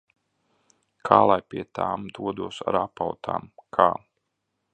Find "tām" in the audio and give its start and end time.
1.79-2.07